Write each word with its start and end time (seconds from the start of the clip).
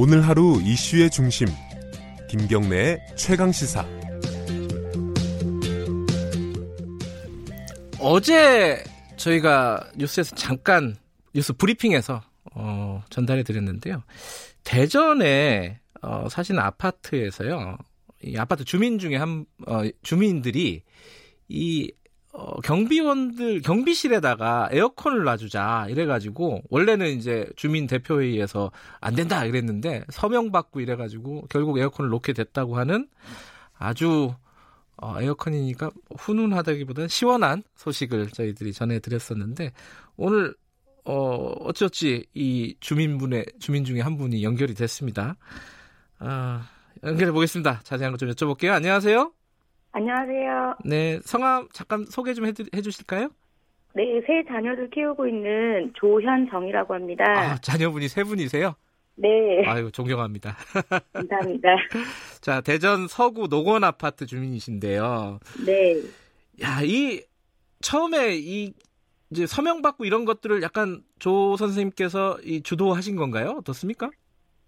오늘 0.00 0.28
하루 0.28 0.60
이슈의 0.62 1.10
중심 1.10 1.48
김경래의 2.30 3.00
최강 3.16 3.50
시사 3.50 3.84
어제 7.98 8.84
저희가 9.16 9.90
뉴스에서 9.96 10.36
잠깐 10.36 10.94
뉴스 11.34 11.52
브리핑에서 11.52 12.22
어, 12.54 13.02
전달해 13.10 13.42
드렸는데요. 13.42 14.04
대전에 14.62 15.80
어, 16.00 16.28
사시는 16.30 16.62
아파트에서요. 16.62 17.76
이 18.22 18.36
아파트 18.36 18.64
주민 18.64 19.00
중에 19.00 19.16
한 19.16 19.46
어, 19.66 19.82
주민들이 20.02 20.84
이 21.48 21.92
어, 22.38 22.60
경비원들 22.60 23.62
경비실에다가 23.62 24.68
에어컨을 24.70 25.24
놔주자 25.24 25.88
이래가지고 25.90 26.62
원래는 26.70 27.08
이제 27.16 27.50
주민 27.56 27.88
대표회의에서 27.88 28.70
안 29.00 29.16
된다 29.16 29.44
이랬는데 29.44 30.04
서명 30.10 30.52
받고 30.52 30.78
이래가지고 30.78 31.46
결국 31.50 31.78
에어컨을 31.78 32.10
놓게 32.10 32.34
됐다고 32.34 32.76
하는 32.76 33.08
아주 33.76 34.32
어, 34.96 35.20
에어컨이니까 35.20 35.90
훈훈하다기보다는 36.16 37.08
시원한 37.08 37.64
소식을 37.74 38.28
저희들이 38.28 38.72
전해드렸었는데 38.72 39.72
오늘 40.16 40.54
어, 41.04 41.54
어찌어찌 41.64 42.24
이 42.34 42.76
주민분의 42.78 43.46
주민 43.58 43.84
중에 43.84 44.00
한 44.00 44.16
분이 44.16 44.44
연결이 44.44 44.74
됐습니다. 44.74 45.34
아, 46.20 46.68
연결해 47.02 47.32
보겠습니다. 47.32 47.80
자세한 47.82 48.12
것좀 48.12 48.30
여쭤볼게요. 48.30 48.70
안녕하세요. 48.70 49.37
안녕하세요. 49.92 50.76
네, 50.84 51.18
성함 51.24 51.68
잠깐 51.72 52.04
소개 52.06 52.34
좀 52.34 52.46
해드, 52.46 52.64
해주실까요? 52.74 53.30
네, 53.94 54.20
세 54.26 54.44
자녀를 54.46 54.90
키우고 54.90 55.26
있는 55.26 55.92
조현정이라고 55.94 56.94
합니다. 56.94 57.24
아, 57.26 57.58
자녀분이 57.58 58.08
세 58.08 58.22
분이세요? 58.22 58.74
네. 59.16 59.64
아유, 59.66 59.90
존경합니다. 59.90 60.56
감사합니다. 61.12 61.68
자, 62.40 62.60
대전 62.60 63.08
서구 63.08 63.48
노건 63.48 63.82
아파트 63.82 64.26
주민이신데요. 64.26 65.40
네. 65.66 66.00
야, 66.62 66.80
이 66.82 67.22
처음에 67.80 68.36
이 68.36 68.72
이제 69.30 69.46
서명 69.46 69.82
받고 69.82 70.04
이런 70.04 70.24
것들을 70.24 70.62
약간 70.62 71.02
조 71.18 71.56
선생님께서 71.56 72.38
이 72.44 72.62
주도하신 72.62 73.16
건가요? 73.16 73.56
어떻습니까? 73.58 74.10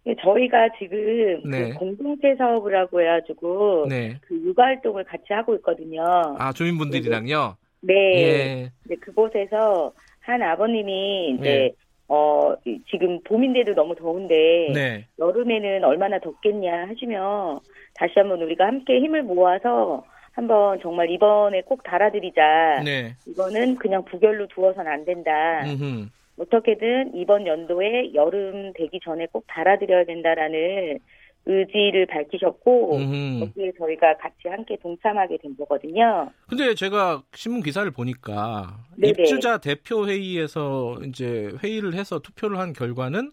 네, 0.04 0.14
저희가 0.22 0.70
지금 0.78 1.42
네. 1.50 1.70
그 1.70 1.74
공동체 1.74 2.34
사업을 2.36 2.74
하고 2.76 3.00
해가지고 3.00 3.86
네. 3.88 4.16
그 4.22 4.34
육아 4.34 4.64
활동을 4.64 5.04
같이 5.04 5.24
하고 5.32 5.54
있거든요. 5.56 6.02
아, 6.38 6.52
주민분들이랑요? 6.52 7.56
네. 7.82 7.94
예. 7.94 8.70
네, 8.88 8.96
그곳에서 8.96 9.92
한 10.20 10.42
아버님이 10.42 11.36
이제 11.38 11.42
네. 11.42 11.70
어 12.08 12.54
이- 12.64 12.80
지금 12.90 13.20
봄인데도 13.22 13.74
너무 13.74 13.94
더운데 13.94 14.70
네. 14.74 15.06
여름에는 15.18 15.84
얼마나 15.84 16.18
덥겠냐 16.18 16.88
하시며 16.88 17.60
다시 17.94 18.14
한번 18.16 18.42
우리가 18.42 18.66
함께 18.66 18.98
힘을 19.00 19.22
모아서 19.22 20.04
한번 20.32 20.80
정말 20.80 21.10
이번에 21.10 21.60
꼭 21.62 21.82
달아드리자. 21.84 22.82
네. 22.84 23.14
이거는 23.26 23.76
그냥 23.76 24.04
부결로 24.04 24.46
두어서는 24.48 24.90
안 24.90 25.04
된다. 25.04 25.30
음흠. 25.64 26.08
어떻게든 26.40 27.12
이번 27.14 27.46
연도에 27.46 28.14
여름 28.14 28.72
되기 28.72 28.98
전에 29.04 29.26
꼭 29.30 29.44
달아드려야 29.46 30.04
된다라는 30.04 30.98
의지를 31.46 32.06
밝히셨고 32.06 32.96
음흠. 32.96 33.40
거기에 33.40 33.72
저희가 33.78 34.16
같이 34.16 34.48
함께 34.48 34.76
동참하게 34.82 35.38
된 35.38 35.56
거거든요. 35.56 36.30
근데 36.48 36.74
제가 36.74 37.22
신문 37.34 37.62
기사를 37.62 37.90
보니까 37.90 38.78
네네. 38.96 39.10
입주자 39.10 39.58
대표 39.58 40.06
회의에서 40.06 40.98
이제 41.06 41.50
회의를 41.62 41.94
해서 41.94 42.18
투표를 42.20 42.58
한 42.58 42.72
결과는 42.72 43.32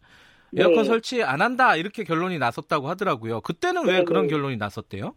네. 0.52 0.64
에어컨 0.64 0.86
설치 0.86 1.24
안 1.24 1.42
한다 1.42 1.76
이렇게 1.76 2.04
결론이 2.04 2.40
났었다고 2.40 2.88
하더라고요. 2.88 3.42
그때는 3.42 3.86
왜 3.86 3.94
네네. 3.94 4.04
그런 4.06 4.28
결론이 4.28 4.58
났었대요? 4.58 5.14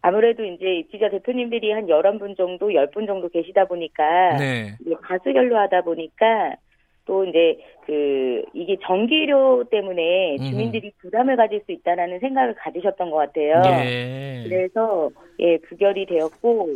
아무래도 0.00 0.44
이제 0.44 0.78
입주자 0.80 1.08
대표님들이 1.10 1.70
한 1.70 1.86
11분 1.86 2.36
정도, 2.36 2.68
10분 2.68 3.06
정도 3.06 3.28
계시다 3.28 3.66
보니까 3.66 4.36
네. 4.38 4.76
가수결로 5.02 5.56
하다 5.58 5.82
보니까 5.82 6.56
또 7.04 7.24
이제 7.24 7.58
그 7.86 8.42
이게 8.54 8.76
전기료 8.86 9.64
때문에. 9.70 10.38
주민들이 10.38 10.92
부담을 11.00 11.36
가질 11.36 11.62
수 11.66 11.72
있다라는 11.72 12.20
생각을 12.20 12.54
가지셨던 12.54 13.10
것 13.10 13.16
같아요. 13.16 13.62
예. 13.84 14.44
그래서 14.44 15.10
예 15.40 15.58
부결이 15.58 16.06
되었고 16.06 16.68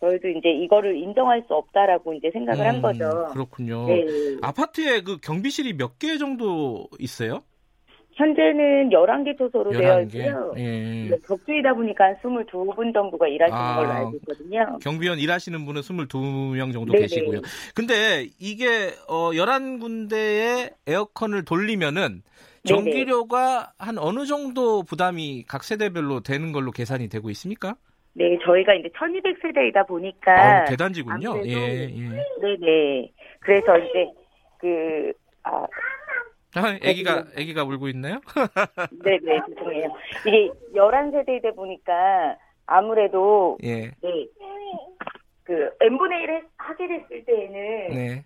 저희도 0.00 0.28
이제 0.28 0.50
이거를 0.50 0.96
인정할 0.96 1.42
수 1.48 1.54
없다라고 1.54 2.14
이제 2.14 2.30
생각을 2.32 2.66
한 2.66 2.76
음, 2.76 2.82
거죠. 2.82 3.28
그렇군요. 3.32 3.86
네. 3.86 4.04
아파트에 4.42 5.00
그 5.02 5.18
경비실이 5.20 5.74
몇 5.74 5.98
개 5.98 6.18
정도 6.18 6.86
있어요? 6.98 7.42
현재는 8.14 8.90
11개 8.90 9.36
초소로 9.36 9.72
되어 9.72 9.98
11개. 9.98 10.14
있고요. 10.16 10.54
예. 10.56 11.08
네, 11.10 11.18
격주이다 11.26 11.74
보니까 11.74 12.14
22분 12.22 12.92
정도가 12.92 13.26
일하시는 13.28 13.60
아. 13.60 13.76
걸로 13.76 13.90
알고 13.90 14.16
있거든요. 14.16 14.78
경비원 14.80 15.18
일하시는 15.18 15.64
분은 15.64 15.80
22명 15.80 16.72
정도 16.72 16.92
네네. 16.92 17.02
계시고요. 17.02 17.40
근데 17.74 18.28
이게 18.38 18.90
어 19.08 19.30
11군데의 19.32 20.74
에어컨을 20.86 21.44
돌리면은 21.44 22.22
네네. 22.64 22.64
전기료가 22.64 23.72
한 23.78 23.98
어느 23.98 24.24
정도 24.26 24.82
부담이 24.84 25.44
각 25.48 25.64
세대별로 25.64 26.20
되는 26.20 26.52
걸로 26.52 26.70
계산이 26.70 27.08
되고 27.08 27.30
있습니까? 27.30 27.74
네, 28.14 28.38
저희가 28.44 28.74
이제 28.74 28.88
1200세대이다 28.90 29.88
보니까 29.88 30.32
아, 30.32 30.64
대단지군요. 30.66 31.42
예, 31.46 31.50
예. 31.50 31.86
네 31.86 32.56
네. 32.60 33.12
그래서 33.40 33.76
이제 33.78 34.06
그 34.60 35.12
아, 35.42 35.66
아, 36.54 36.68
아기가 36.82 37.24
아기가 37.36 37.64
울고 37.64 37.88
있나요? 37.88 38.20
네 39.04 39.18
네 39.22 39.38
죄송해요. 39.48 39.88
이게 40.26 40.50
11세대이다 40.74 41.54
보니까 41.56 41.92
아무래도 42.66 43.58
예. 43.64 43.90
네. 44.02 44.26
그 45.44 45.70
n분의 45.80 46.22
1 46.22 46.42
하게 46.56 46.88
됐을 46.88 47.24
때에는 47.24 47.88
네. 47.94 48.24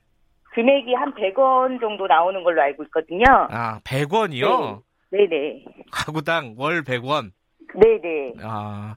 금액이 0.52 0.94
한 0.94 1.12
100원 1.14 1.80
정도 1.80 2.06
나오는 2.06 2.42
걸로 2.44 2.62
알고 2.62 2.84
있거든요. 2.84 3.24
아, 3.50 3.80
100원이요? 3.80 4.82
네 5.10 5.26
네. 5.28 5.64
가구당 5.90 6.54
월 6.58 6.82
100원. 6.84 7.32
네 7.74 8.00
네. 8.00 8.32
아. 8.42 8.94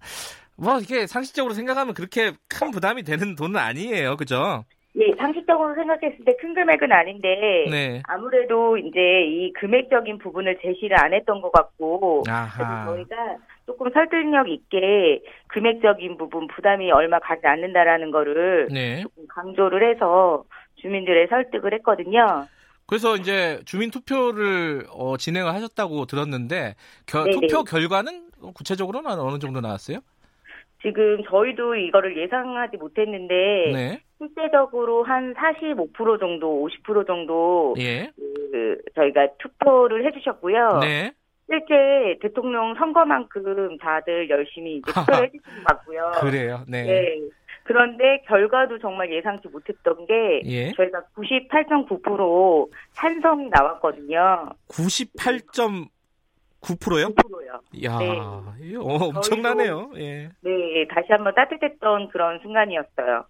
뭐 0.57 0.77
이게 0.79 1.07
상식적으로 1.07 1.53
생각하면 1.55 1.93
그렇게 1.95 2.33
큰 2.47 2.69
부담이 2.71 3.01
되는 3.03 3.35
돈은 3.35 3.59
아니에요. 3.59 4.15
그죠? 4.17 4.63
예, 4.95 5.13
상식적으로 5.17 5.73
생각했을 5.75 6.25
때 6.25 6.33
큰 6.39 6.53
금액은 6.53 6.91
아닌데 6.91 7.65
네. 7.69 8.01
아무래도 8.07 8.77
이제 8.77 8.99
이 9.25 9.53
금액적인 9.53 10.17
부분을 10.17 10.57
제시를 10.61 10.99
안 10.99 11.13
했던 11.13 11.39
것 11.41 11.51
같고 11.51 12.23
그래서 12.23 12.37
아하. 12.37 12.85
저희가 12.87 13.37
조금 13.65 13.89
설득력 13.91 14.49
있게 14.49 15.21
금액적인 15.47 16.17
부분 16.17 16.47
부담이 16.47 16.91
얼마 16.91 17.19
가지 17.19 17.45
않는다라는 17.47 18.11
거를 18.11 18.67
네. 18.71 19.01
조금 19.03 19.27
강조를 19.27 19.93
해서 19.93 20.43
주민들의 20.75 21.27
설득을 21.27 21.73
했거든요. 21.75 22.47
그래서 22.87 23.15
이제 23.15 23.59
주민 23.65 23.91
투표를 23.91 24.85
어, 24.91 25.15
진행을 25.15 25.53
하셨다고 25.53 26.05
들었는데 26.07 26.75
겨-. 27.05 27.23
투표 27.31 27.63
결과는 27.63 28.31
구체적으로는 28.55 29.11
어느 29.11 29.39
정도 29.39 29.61
나왔어요? 29.61 29.99
지금 30.81 31.23
저희도 31.29 31.75
이거를 31.75 32.17
예상하지 32.17 32.77
못했는데 32.77 33.35
네. 33.73 34.01
실제적으로 34.21 35.03
한 35.03 35.33
45% 35.33 36.19
정도, 36.19 36.67
50% 36.67 37.07
정도 37.07 37.73
예. 37.79 38.11
그 38.15 38.77
저희가 38.95 39.27
투표를 39.39 40.05
해주셨고요. 40.05 40.79
네. 40.81 41.11
실제 41.49 42.19
대통령 42.21 42.75
선거만큼 42.75 43.77
다들 43.79 44.29
열심히 44.29 44.77
이제 44.77 44.91
투표를 44.91 45.25
해주신 45.33 45.63
것 45.63 45.63
같고요. 45.65 46.11
그래요. 46.19 46.63
네. 46.67 46.83
네. 46.83 47.19
그런데 47.63 48.21
결과도 48.27 48.79
정말 48.79 49.11
예상치 49.11 49.47
못했던 49.47 50.05
게 50.05 50.41
예. 50.45 50.71
저희가 50.73 51.01
98.9% 51.15 52.69
찬성이 52.93 53.49
나왔거든요. 53.49 54.49
98.9%요? 54.69 55.89
9%요. 56.61 57.59
야, 57.83 57.97
네. 57.97 58.67
이거 58.67 58.81
엄청나네요. 58.83 59.91
예. 59.95 60.29
네, 60.41 60.87
다시 60.89 61.07
한번 61.09 61.33
따뜻했던 61.33 62.09
그런 62.09 62.39
순간이었어요. 62.39 63.25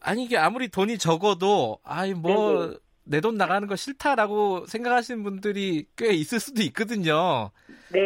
아니 0.00 0.24
이게 0.24 0.36
아무리 0.36 0.68
돈이 0.68 0.98
적어도 0.98 1.78
아이 1.84 2.14
뭐 2.14 2.66
네네. 2.66 2.76
내돈 3.04 3.36
나가는 3.36 3.66
거 3.66 3.76
싫다라고 3.76 4.66
생각하시는 4.66 5.22
분들이 5.22 5.86
꽤 5.96 6.12
있을 6.12 6.40
수도 6.40 6.62
있거든요. 6.62 7.50
네. 7.90 8.00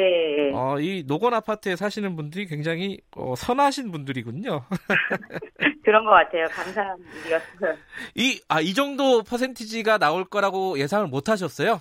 어, 0.52 0.80
이 0.80 1.04
노건 1.06 1.34
아파트에 1.34 1.76
사시는 1.76 2.16
분들이 2.16 2.46
굉장히 2.46 2.98
어, 3.14 3.34
선하신 3.36 3.92
분들이군요. 3.92 4.64
그런 5.84 6.04
것 6.04 6.10
같아요. 6.10 6.46
감사한 6.48 6.98
일이었어요. 7.24 7.76
이, 8.16 8.40
아, 8.48 8.60
이 8.60 8.74
정도 8.74 9.22
퍼센티지가 9.22 9.98
나올 9.98 10.24
거라고 10.24 10.78
예상을 10.78 11.06
못 11.06 11.28
하셨어요? 11.28 11.80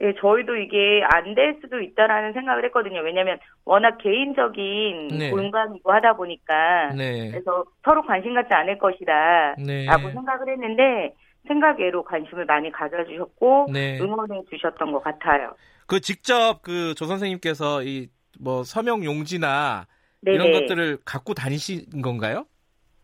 네, 0.00 0.14
저희도 0.20 0.56
이게 0.56 1.02
안 1.12 1.34
될 1.34 1.58
수도 1.60 1.80
있다라는 1.80 2.32
생각을 2.32 2.64
했거든요. 2.66 3.00
왜냐하면 3.00 3.38
워낙 3.64 3.98
개인적인 3.98 5.08
네. 5.18 5.30
공간이고 5.30 5.92
하다 5.92 6.14
보니까 6.16 6.92
네. 6.96 7.30
그래서 7.30 7.64
서로 7.84 8.02
관심 8.06 8.34
갖지 8.34 8.52
않을 8.54 8.78
것이다 8.78 9.56
네. 9.58 9.84
라고 9.86 10.10
생각을 10.10 10.48
했는데 10.52 11.14
생각외로 11.48 12.04
관심을 12.04 12.44
많이 12.46 12.70
가져주셨고 12.70 13.70
네. 13.72 13.98
응원해 14.00 14.42
주셨던 14.50 14.92
것 14.92 15.02
같아요. 15.02 15.54
그 15.86 16.00
직접 16.00 16.62
그 16.62 16.94
조 16.94 17.06
선생님께서 17.06 17.82
이 17.82 18.08
뭐 18.40 18.62
서명 18.62 19.02
용지나 19.04 19.88
네네. 20.22 20.36
이런 20.36 20.52
것들을 20.52 20.98
갖고 21.04 21.34
다니신 21.34 22.02
건가요? 22.02 22.44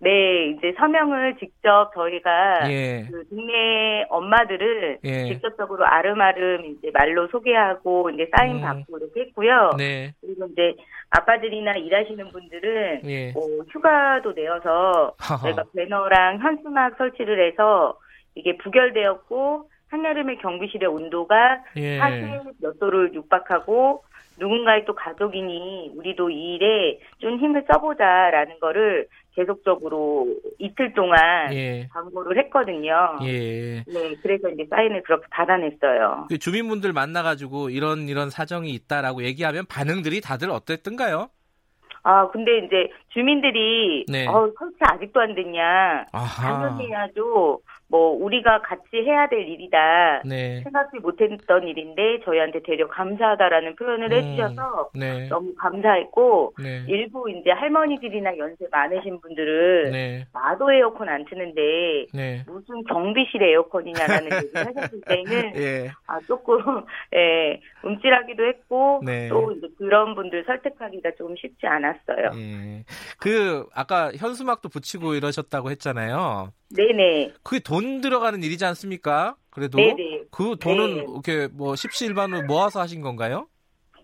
네, 0.05 0.51
이제 0.51 0.75
서명을 0.77 1.37
직접 1.39 1.91
저희가 1.95 2.71
예. 2.71 3.07
그 3.11 3.27
동네 3.31 4.05
엄마들을 4.11 4.99
예. 5.03 5.25
직접적으로 5.33 5.87
아름아름 5.87 6.67
이제 6.67 6.91
말로 6.93 7.27
소개하고 7.29 8.11
이제 8.11 8.29
사인 8.37 8.57
음. 8.57 8.61
받고 8.61 8.99
이렇게 8.99 9.21
했고요. 9.23 9.71
네. 9.79 10.13
그리고 10.21 10.47
이제 10.53 10.75
아빠들이나 11.09 11.73
일하시는 11.73 12.29
분들은 12.29 13.01
예. 13.07 13.33
뭐 13.33 13.65
휴가도 13.71 14.33
내어서. 14.33 15.15
저희가 15.41 15.65
배너랑 15.75 16.41
현수막 16.41 16.97
설치를 16.99 17.51
해서 17.51 17.99
이게 18.35 18.59
부결되었고 18.59 19.71
한여름에 19.89 20.37
경비실의 20.37 20.87
온도가 20.87 21.63
예. 21.77 21.99
40몇 21.99 22.79
도를 22.79 23.15
육박하고 23.15 24.05
누군가의 24.39 24.85
또 24.85 24.95
가족이니 24.95 25.93
우리도 25.97 26.31
이 26.31 26.55
일에 26.55 26.99
좀 27.19 27.39
힘을 27.39 27.65
써보자라는 27.73 28.59
거를 28.61 29.07
계속적으로 29.35 30.29
이틀 30.59 30.93
동안 30.95 31.53
예. 31.53 31.89
광고를 31.93 32.39
했거든요. 32.45 33.19
예. 33.23 33.83
네, 33.85 34.15
그래서 34.23 34.49
이제 34.49 34.65
사인을 34.71 35.03
그렇게 35.03 35.27
받아냈어요. 35.31 36.27
그 36.29 36.39
주민분들 36.39 36.93
만나가지고 36.93 37.71
이런 37.71 38.09
이런 38.09 38.31
사정이 38.31 38.71
있다라고 38.71 39.25
얘기하면 39.25 39.67
반응들이 39.67 40.21
다들 40.21 40.51
어땠던가요? 40.51 41.31
아, 42.07 42.29
근데 42.29 42.59
이제 42.59 42.91
주민들이 43.09 44.05
네. 44.09 44.27
어, 44.27 44.53
설치 44.59 44.77
아직도 44.81 45.21
안 45.21 45.35
됐냐. 45.35 46.05
당연히 46.13 46.89
해야죠. 46.89 47.61
뭐 47.95 48.11
우리가 48.11 48.61
같이 48.63 48.97
해야 49.07 49.29
될 49.29 49.49
일이다. 49.49 50.23
네. 50.25 50.61
생각지 50.65 50.99
못했던 50.99 51.63
일인데 51.63 52.25
저희한테 52.25 52.61
되려 52.65 52.89
감사하다라는 52.89 53.77
표현을 53.77 54.11
음. 54.11 54.13
해주셔서 54.13 54.91
네. 54.97 55.29
너무 55.29 55.55
감사했고 55.55 56.55
네. 56.61 56.85
일부 56.89 57.31
이제 57.31 57.51
할머니들이나 57.53 58.37
연세 58.37 58.67
많으신 58.69 59.21
분들은 59.21 59.93
네. 59.93 60.27
나도 60.33 60.73
에어컨 60.73 61.09
안 61.09 61.25
트는데 61.25 62.07
네. 62.13 62.43
무슨 62.49 62.83
경비실 62.83 63.41
에어컨이냐라는 63.41 64.25
얘기를 64.43 64.67
하셨을 64.67 65.01
때는 65.03 65.53
예. 65.55 65.91
아 66.09 66.19
조금 66.27 66.59
예 67.15 67.61
움찔하기도 67.85 68.45
했고 68.45 69.03
네. 69.05 69.29
또 69.29 69.53
이제 69.53 69.69
그런 69.79 70.17
분들 70.17 70.43
설득하기가 70.47 71.13
좀 71.17 71.37
쉽지 71.37 71.65
않았어요. 71.69 72.33
예. 72.35 72.85
그 73.21 73.69
아까 73.73 74.11
현수막도 74.17 74.69
붙이고 74.69 75.15
이러셨다고 75.15 75.71
했잖아요. 75.71 76.51
네네 76.77 77.33
그게 77.43 77.61
돈 77.61 78.01
들어가는 78.01 78.43
일이지 78.43 78.65
않습니까? 78.65 79.37
그래도 79.51 79.79
네네 79.79 80.23
그 80.31 80.57
돈은 80.61 80.95
네. 80.97 81.03
이렇게 81.03 81.49
뭐 81.53 81.77
십시일반으로 81.77 82.43
모아서 82.47 82.81
하신 82.81 83.01
건가요? 83.01 83.47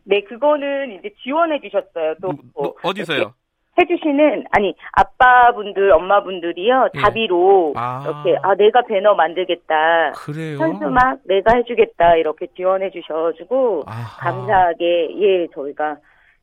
네 0.05 0.23
그거는 0.23 0.99
이제 0.99 1.11
지원해 1.23 1.61
주셨어요. 1.61 2.15
또 2.23 2.29
누- 2.33 2.43
누- 2.63 2.75
어디서요? 2.83 3.35
해주시는 3.79 4.45
아니 4.51 4.75
아빠분들 4.93 5.93
엄마분들이요 5.93 6.89
예. 6.95 7.01
자비로 7.01 7.73
아. 7.77 8.03
이렇게 8.05 8.39
아 8.43 8.55
내가 8.55 8.83
배너 8.83 9.15
만들겠다 9.15 10.13
그래요. 10.13 10.59
현수막 10.59 11.21
내가 11.25 11.57
해주겠다 11.57 12.17
이렇게 12.17 12.47
지원해 12.57 12.91
주셔가지고. 12.91 13.85
감사하게 14.19 15.09
예 15.21 15.47
저희가 15.55 15.97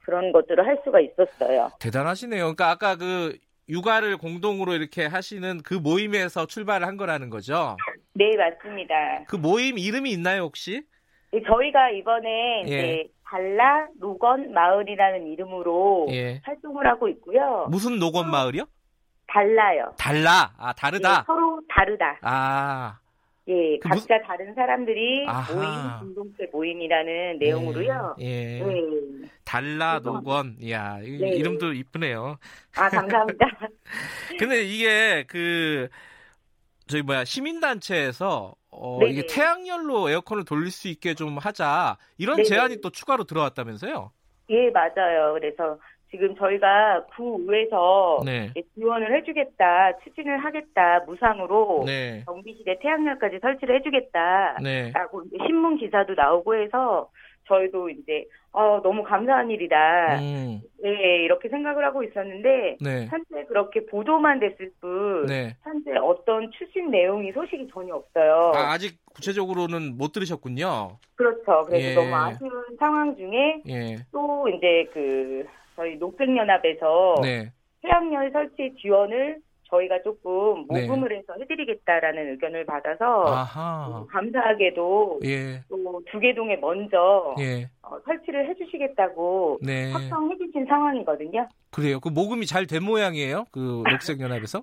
그런 0.03 0.31
것들을 0.31 0.65
할 0.65 0.79
수가 0.83 0.99
있었어요. 1.01 1.69
대단하시네요. 1.79 2.43
그러니까 2.43 2.69
아까 2.71 2.95
그 2.95 3.35
육아를 3.69 4.17
공동으로 4.17 4.73
이렇게 4.73 5.05
하시는 5.05 5.61
그 5.63 5.73
모임에서 5.73 6.45
출발을 6.45 6.87
한 6.87 6.97
거라는 6.97 7.29
거죠. 7.29 7.77
네 8.13 8.35
맞습니다. 8.37 9.23
그 9.27 9.35
모임 9.35 9.77
이름이 9.77 10.11
있나요 10.11 10.43
혹시? 10.43 10.83
예, 11.33 11.41
저희가 11.43 11.91
이번에 11.91 12.63
예. 12.63 12.67
이제 12.67 13.07
달라 13.29 13.87
노건 13.99 14.53
마을이라는 14.53 15.27
이름으로 15.27 16.07
예. 16.11 16.41
활동을 16.43 16.87
하고 16.87 17.09
있고요. 17.09 17.67
무슨 17.69 17.99
노건 17.99 18.31
마을이요? 18.31 18.65
달라요. 19.27 19.93
달라. 19.99 20.53
아 20.57 20.73
다르다. 20.73 21.19
예, 21.19 21.23
서로 21.25 21.61
다르다. 21.69 22.19
아. 22.21 22.99
예, 23.49 23.77
그 23.79 23.87
각자 23.89 24.21
다른 24.21 24.53
사람들이 24.53 25.25
아하. 25.27 25.99
모임 26.01 26.13
공동체 26.15 26.47
모임이라는 26.51 27.39
내용으로요. 27.39 28.15
예. 28.19 28.59
예. 28.59 28.63
네. 28.63 29.29
달라 29.45 29.99
노건. 30.03 30.57
이야, 30.59 30.99
이- 31.01 31.17
네. 31.17 31.29
이름도 31.29 31.71
이쁘네요. 31.73 32.37
아 32.75 32.89
감사합니다. 32.89 33.45
근데 34.39 34.63
이게 34.63 35.23
그 35.27 35.87
저희 36.87 37.01
뭐야 37.01 37.23
시민단체에서 37.23 38.55
어 38.69 38.97
네네. 38.99 39.11
이게 39.11 39.25
태양열로 39.27 40.09
에어컨을 40.09 40.43
돌릴 40.43 40.69
수 40.71 40.89
있게 40.89 41.13
좀 41.13 41.37
하자 41.37 41.97
이런 42.17 42.37
네네. 42.37 42.47
제안이 42.49 42.81
또 42.81 42.89
추가로 42.89 43.23
들어왔다면서요? 43.23 44.11
예, 44.49 44.69
맞아요. 44.71 45.33
그래서 45.33 45.79
지금 46.09 46.35
저희가 46.35 47.05
구의에서 47.15 48.21
네. 48.25 48.51
지원을 48.75 49.15
해주겠다, 49.17 49.99
추진을 50.03 50.37
하겠다, 50.37 51.01
무상으로 51.05 51.83
네. 51.85 52.23
경비실에 52.25 52.79
태양열까지 52.79 53.39
설치를 53.41 53.75
해주겠다. 53.77 54.57
네. 54.63 54.91
라고 54.93 55.23
이제 55.23 55.37
신문 55.45 55.77
기사도 55.77 56.13
나오고 56.13 56.55
해서 56.55 57.09
저희도 57.47 57.89
이제 57.89 58.25
어, 58.51 58.81
너무 58.81 59.03
감사한 59.03 59.51
일이다. 59.51 60.19
음. 60.19 60.61
네, 60.81 61.23
이렇게 61.23 61.47
생각을 61.49 61.85
하고 61.85 62.03
있었는데 62.03 62.77
네. 62.81 63.05
현재 63.07 63.45
그렇게 63.47 63.85
보도만 63.85 64.39
됐을 64.39 64.71
뿐 64.81 65.25
네. 65.27 65.55
현재 65.63 65.91
어떤 65.97 66.49
추진 66.51 66.89
내용이 66.89 67.31
소식이 67.33 67.69
전혀 67.71 67.93
없어요. 67.93 68.53
아, 68.55 68.71
아직 68.71 68.97
구체적으로는 69.13 69.97
못 69.97 70.11
들으셨군요. 70.11 70.97
그렇죠. 71.15 71.65
그래서 71.67 71.89
예. 71.89 71.93
너무 71.93 72.15
아쉬운 72.15 72.51
상황 72.79 73.15
중에 73.15 73.61
예. 73.67 73.95
또 74.11 74.47
이제 74.49 74.89
그 74.93 75.45
저희 75.77 75.95
녹색연합에서 75.97 77.15
네. 77.21 77.53
태양열 77.81 78.31
설치 78.31 78.75
지원을 78.81 79.39
저희가 79.69 80.01
조금 80.01 80.65
네. 80.69 80.87
모금을 80.87 81.15
해서 81.15 81.33
해드리겠다라는 81.39 82.31
의견을 82.31 82.65
받아서 82.65 83.25
아하. 83.27 84.05
감사하게도 84.09 85.19
예. 85.25 85.61
또 85.69 86.01
두개동에 86.11 86.55
먼저 86.57 87.35
예. 87.39 87.69
어, 87.89 87.99
설치를 88.05 88.49
해주시겠다고 88.49 89.59
네. 89.61 89.91
확정해주신 89.93 90.65
상황이거든요. 90.65 91.47
그래요. 91.71 91.99
그 91.99 92.09
모금이 92.09 92.45
잘 92.45 92.67
된 92.67 92.83
모양이에요. 92.83 93.45
그 93.51 93.83
녹색연합에서? 93.89 94.61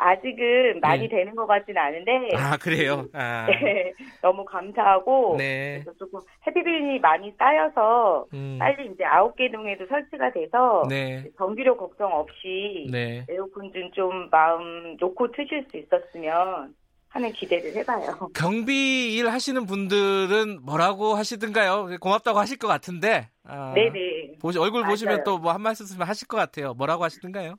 아, 0.00 0.16
직은 0.20 0.80
많이 0.80 1.04
예. 1.04 1.08
되는 1.08 1.34
것 1.34 1.46
같지는 1.46 1.80
않은데 1.80 2.30
아, 2.36 2.56
그래요. 2.56 3.06
아. 3.12 3.46
네, 3.62 3.92
너무 4.22 4.44
감사하고 4.44 5.36
네. 5.38 5.80
그래서 5.82 5.92
조금 5.98 6.20
헤비빌이 6.46 6.98
많이 7.00 7.32
쌓여서 7.38 8.26
음. 8.32 8.56
빨리 8.58 8.90
이제 8.92 9.04
아홉 9.04 9.36
개 9.36 9.50
동에도 9.50 9.86
설치가 9.86 10.30
돼서 10.32 10.84
네. 10.88 11.24
전기료 11.36 11.76
걱정 11.76 12.12
없이 12.12 12.86
네. 12.90 13.24
에어컨 13.28 13.70
좀, 13.72 13.90
좀 13.92 14.28
마음 14.30 14.96
놓고 14.98 15.32
트실 15.32 15.66
수 15.70 15.76
있었으면 15.76 16.74
하는 17.18 17.32
기대를 17.32 17.74
해봐요. 17.76 18.30
경비 18.34 19.16
일 19.16 19.28
하시는 19.28 19.66
분들은 19.66 20.60
뭐라고 20.64 21.14
하시든가요? 21.14 21.98
고맙다고 22.00 22.38
하실 22.38 22.58
것 22.58 22.68
같은데. 22.68 23.28
아, 23.44 23.72
네네. 23.74 24.38
보시, 24.40 24.58
얼굴 24.58 24.84
보시면 24.84 25.16
맞아요. 25.16 25.24
또뭐 25.24 25.52
한 25.52 25.60
말씀 25.60 25.84
하실 26.00 26.28
것 26.28 26.36
같아요. 26.36 26.74
뭐라고 26.74 27.04
하시든가요? 27.04 27.56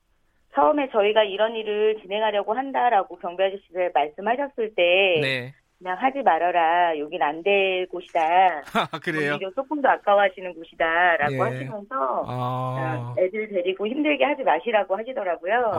처음에 0.55 0.89
저희가 0.91 1.23
이런 1.23 1.55
일을 1.55 1.99
진행하려고 2.01 2.53
한다라고 2.53 3.19
경비 3.19 3.43
아저씨를 3.43 3.91
말씀하셨을 3.93 4.73
때 4.75 5.19
네. 5.21 5.53
그냥 5.79 5.97
하지 5.97 6.21
말아라. 6.21 6.97
여긴 6.99 7.21
안 7.21 7.41
될 7.41 7.87
곳이다. 7.87 8.63
그래요. 9.01 9.33
오히려 9.35 9.49
조금 9.55 9.81
더 9.81 9.87
아까워하시는 9.89 10.53
곳이다라고 10.53 11.33
예. 11.33 11.39
하시면서 11.39 12.25
아. 12.27 13.13
어, 13.17 13.21
애들 13.21 13.47
데리고 13.49 13.87
힘들게 13.87 14.25
하지 14.25 14.43
마시라고 14.43 14.97
하시더라고요. 14.97 15.71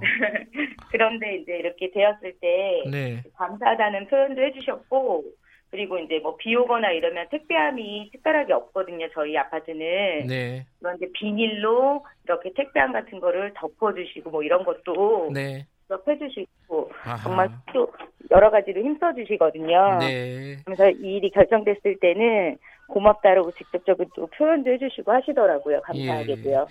그런데 0.90 1.36
이제 1.36 1.58
이렇게 1.58 1.90
되었을 1.90 2.32
때 2.40 2.82
네. 2.90 3.22
감사하다는 3.36 4.08
표현도 4.08 4.40
해주셨고 4.42 5.24
그리고 5.70 5.98
이제 5.98 6.18
뭐 6.18 6.36
비 6.38 6.54
오거나 6.54 6.90
이러면 6.92 7.28
택배함이 7.30 8.10
특별하게 8.12 8.52
없거든요. 8.54 9.08
저희 9.14 9.36
아파트는 9.36 10.26
네. 10.26 10.66
그런데 10.80 11.06
비닐로 11.12 12.04
이렇게 12.24 12.52
택배함 12.54 12.92
같은 12.92 13.20
거를 13.20 13.52
덮어주시고 13.56 14.30
뭐 14.30 14.42
이런 14.42 14.64
것도 14.64 15.30
네. 15.32 15.66
해 16.08 16.18
주시고 16.18 16.90
아하. 17.04 17.22
정말 17.22 17.48
또 17.72 17.88
여러 18.30 18.50
가지로 18.50 18.82
힘써 18.82 19.12
주시거든요. 19.14 19.98
네. 20.00 20.56
그래서 20.64 20.88
이 20.90 21.16
일이 21.16 21.30
결정됐을 21.30 21.98
때는 22.00 22.58
고맙다라고 22.88 23.52
직접적으로 23.52 24.08
또 24.14 24.26
표현도 24.26 24.70
해주시고 24.72 25.10
하시더라고요. 25.12 25.80
감사하게도요. 25.82 26.66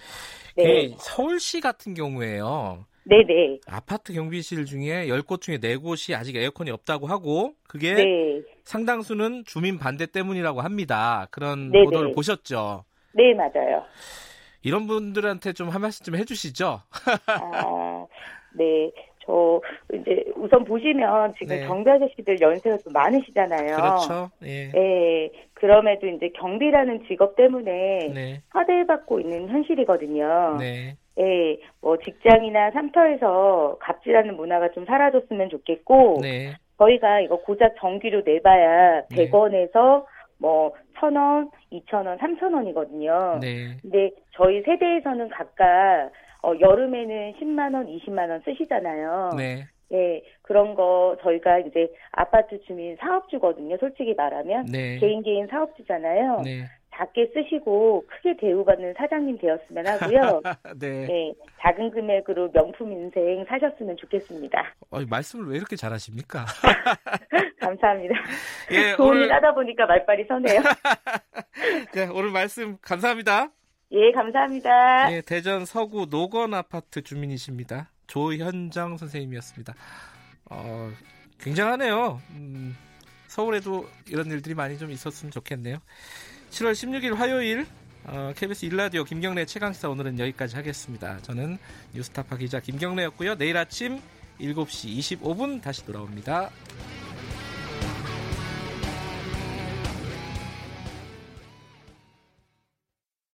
네, 0.58 0.90
그 0.90 0.96
서울시 1.00 1.62
같은 1.62 1.94
경우에요. 1.94 2.86
네네, 3.04 3.62
아파트 3.68 4.14
경비실 4.14 4.66
중에 4.66 5.08
10곳 5.08 5.42
중에 5.42 5.58
4곳이 5.58 6.16
아직 6.16 6.36
에어컨이 6.36 6.70
없다고 6.70 7.08
하고 7.08 7.54
그게 7.68 7.94
네, 7.96 8.42
상당수는 8.64 9.44
주민 9.46 9.80
반대 9.80 10.06
때문이라고 10.06 10.62
합니다. 10.62 11.28
그런 11.32 11.72
네네. 11.72 11.86
보도를 11.86 12.12
보셨죠? 12.12 12.84
네 13.14 13.34
맞아요. 13.34 13.84
이런 14.62 14.86
분들한테 14.86 15.54
좀 15.54 15.70
한 15.70 15.82
말씀 15.82 16.06
좀 16.06 16.16
해주시죠. 16.16 16.82
아, 17.28 18.06
네. 18.54 18.92
저 19.26 19.62
이제 19.94 20.26
우선 20.36 20.64
보시면 20.64 21.34
지금 21.38 21.56
네. 21.56 21.68
경비 21.68 21.90
아저씨들 21.90 22.42
연세가 22.42 22.78
좀 22.78 22.94
많으시잖아요. 22.94 23.76
그렇죠. 23.76 24.30
예. 24.44 24.72
예, 24.76 25.30
그럼에도 25.54 26.08
이제 26.08 26.30
경비라는 26.30 27.06
직업 27.08 27.36
때문에 27.36 28.12
네. 28.14 28.42
화대받고 28.50 29.20
있는 29.20 29.48
현실이거든요. 29.50 30.58
네. 30.60 30.96
예, 31.20 31.58
뭐 31.82 31.98
직장이나 31.98 32.72
삼터에서 32.72 33.78
갑질하는 33.80 34.36
문화가 34.36 34.72
좀 34.72 34.86
사라졌으면 34.86 35.50
좋겠고, 35.50 36.20
네. 36.22 36.56
저희가 36.78 37.20
이거 37.20 37.38
고작 37.38 37.76
전기료 37.80 38.22
내봐야 38.26 39.04
네. 39.10 39.30
100원에서 39.30 40.06
뭐 40.40 40.74
1000원, 41.00 41.50
2000원, 41.72 42.18
3000원이거든요. 42.18 43.40
네. 43.40 43.78
근데 43.82 44.10
저희 44.32 44.62
세대에서는 44.64 45.30
각각 45.30 46.10
어, 46.44 46.54
여름에는 46.60 47.34
10만 47.40 47.74
원, 47.76 47.88
20만 47.88 48.30
원 48.30 48.42
쓰시잖아요. 48.46 49.32
네. 49.38 49.68
예, 49.94 50.22
그런 50.42 50.74
거 50.74 51.18
저희가 51.22 51.60
이제 51.60 51.92
아파트 52.12 52.62
주민 52.64 52.96
사업주거든요. 52.98 53.78
솔직히 53.78 54.14
말하면 54.16 54.66
네. 54.66 54.98
개인 55.00 55.22
개인 55.22 55.48
사업주잖아요. 55.48 56.42
네. 56.44 56.66
작게 56.94 57.32
쓰시고 57.34 58.06
크게 58.08 58.38
대우받는 58.38 58.94
사장님 58.98 59.38
되었으면 59.40 59.88
하고요. 59.88 60.42
네. 60.80 61.08
예, 61.10 61.34
작은 61.62 61.92
금액으로 61.92 62.52
명품 62.52 62.92
인생 62.92 63.44
사셨으면 63.48 63.98
좋겠습니다. 63.98 64.76
어, 64.92 65.00
말씀을 65.10 65.48
왜 65.48 65.58
이렇게 65.58 65.76
잘하십니까? 65.76 66.46
감사합니다. 67.60 68.16
예, 68.72 68.96
좋은 68.96 69.10
오늘 69.10 69.24
일 69.24 69.34
하다 69.34 69.54
보니까 69.54 69.86
말빨이 69.86 70.26
서네요. 70.26 70.62
네, 71.94 72.08
오늘 72.14 72.32
말씀 72.32 72.78
감사합니다. 72.82 73.50
예, 73.94 74.12
감사합니다. 74.12 75.12
예, 75.14 75.22
대전 75.22 75.66
서구 75.66 76.08
노건 76.10 76.54
아파트 76.54 77.02
주민이십니다. 77.02 77.90
조현정 78.08 78.98
선생님이었습니다. 78.98 79.74
어, 80.46 80.92
굉장하네요. 81.40 82.22
음, 82.32 82.76
서울에도 83.28 83.90
이런 84.08 84.28
일들이 84.32 84.56
많이 84.56 84.78
좀 84.78 84.92
있었으면 84.92 85.32
좋겠네요. 85.32 85.78
7월 86.52 86.72
16일 86.74 87.16
화요일 87.16 87.66
어, 88.06 88.34
KBS 88.36 88.66
일라디오 88.66 89.04
김경래 89.04 89.46
최강시사 89.46 89.90
오늘은 89.90 90.20
여기까지 90.20 90.56
하겠습니다. 90.56 91.20
저는 91.22 91.58
뉴스타파 91.94 92.38
기자 92.38 92.60
김경래였고요. 92.60 93.36
내일 93.36 93.58
아침 93.58 94.00
7시 94.40 95.20
25분 95.20 95.62
다시 95.62 95.86
돌아옵니다. 95.86 96.50